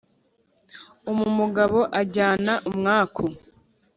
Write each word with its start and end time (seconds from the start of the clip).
umumugabo 1.11 1.79
ajyana 2.01 2.53
umwaku 2.69 3.23